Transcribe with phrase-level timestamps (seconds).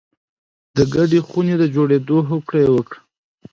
[0.75, 2.99] د ګډې خونې د جوړېدو هوکړه یې وکړه